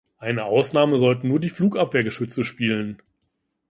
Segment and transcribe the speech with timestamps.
[0.17, 3.03] Eine Ausnahme sollten nur die Flugabwehrgeschütze spielen.